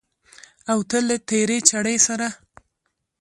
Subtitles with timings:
[0.71, 2.27] او ته له تېرې چړې سره